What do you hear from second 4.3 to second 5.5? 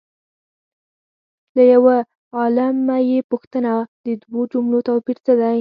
جملو توپیر څه دی؟